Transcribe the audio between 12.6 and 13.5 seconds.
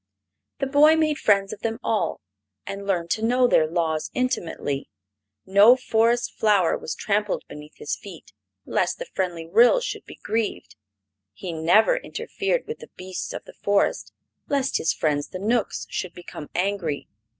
with the beasts of